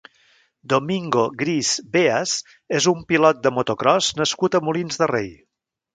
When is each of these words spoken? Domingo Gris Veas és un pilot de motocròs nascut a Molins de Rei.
Domingo 0.71 1.25
Gris 1.41 1.73
Veas 1.97 2.33
és 2.79 2.89
un 2.95 3.03
pilot 3.13 3.45
de 3.45 3.55
motocròs 3.59 4.11
nascut 4.23 4.59
a 4.59 4.63
Molins 4.71 5.03
de 5.03 5.11
Rei. 5.17 5.35